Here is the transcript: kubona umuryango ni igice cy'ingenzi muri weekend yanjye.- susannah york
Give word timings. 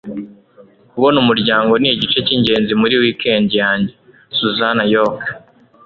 kubona 0.91 1.17
umuryango 1.23 1.73
ni 1.81 1.89
igice 1.95 2.19
cy'ingenzi 2.25 2.73
muri 2.81 2.95
weekend 3.03 3.47
yanjye.- 3.61 3.93
susannah 4.37 4.87
york 4.95 5.23